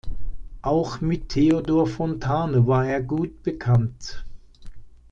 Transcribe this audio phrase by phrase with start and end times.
[0.63, 4.25] Auch mit Theodor Fontane war er gut bekannt.